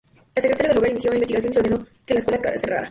[0.33, 2.79] El secretario del hogar inició una investigación y se ordenó que la escuela cerrara.